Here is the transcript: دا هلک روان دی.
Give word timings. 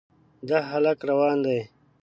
دا 0.47 0.57
هلک 0.69 0.99
روان 1.09 1.37
دی. 1.45 1.59